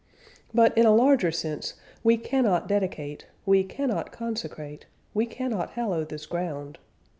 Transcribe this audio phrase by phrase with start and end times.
[0.51, 3.27] But, in a larger sense, we cannot dedicate..
[3.45, 4.87] .we cannot consecrate...
[5.13, 6.79] we cannot hallow this ground.